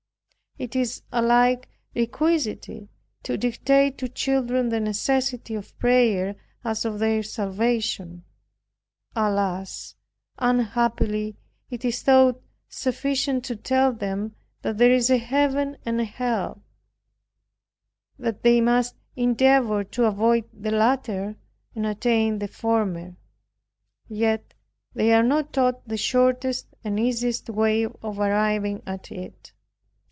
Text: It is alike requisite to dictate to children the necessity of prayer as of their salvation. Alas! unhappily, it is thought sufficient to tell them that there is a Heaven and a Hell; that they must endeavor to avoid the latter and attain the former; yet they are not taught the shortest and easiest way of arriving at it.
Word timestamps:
It 0.57 0.75
is 0.75 1.01
alike 1.13 1.69
requisite 1.95 2.67
to 3.23 3.37
dictate 3.37 3.97
to 3.99 4.09
children 4.09 4.67
the 4.67 4.81
necessity 4.81 5.55
of 5.55 5.75
prayer 5.79 6.35
as 6.63 6.83
of 6.83 6.99
their 6.99 7.23
salvation. 7.23 8.25
Alas! 9.15 9.95
unhappily, 10.37 11.37
it 11.69 11.85
is 11.85 12.03
thought 12.03 12.43
sufficient 12.67 13.45
to 13.45 13.55
tell 13.55 13.93
them 13.93 14.35
that 14.61 14.77
there 14.77 14.91
is 14.91 15.09
a 15.09 15.17
Heaven 15.17 15.77
and 15.85 16.01
a 16.01 16.05
Hell; 16.05 16.61
that 18.19 18.43
they 18.43 18.59
must 18.59 18.95
endeavor 19.15 19.85
to 19.85 20.03
avoid 20.03 20.43
the 20.53 20.71
latter 20.71 21.37
and 21.75 21.85
attain 21.87 22.39
the 22.39 22.49
former; 22.49 23.15
yet 24.09 24.53
they 24.93 25.13
are 25.13 25.23
not 25.23 25.53
taught 25.53 25.87
the 25.87 25.97
shortest 25.97 26.67
and 26.83 26.99
easiest 26.99 27.49
way 27.49 27.83
of 27.85 28.19
arriving 28.19 28.83
at 28.85 29.13
it. 29.13 29.53